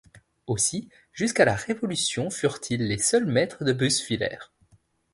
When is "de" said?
3.63-3.71